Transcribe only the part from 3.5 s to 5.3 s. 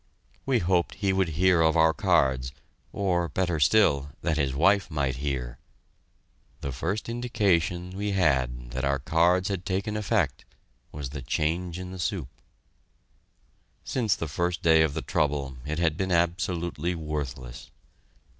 still, that his wife might